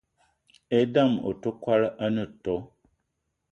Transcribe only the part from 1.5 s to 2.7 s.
kwolo ene too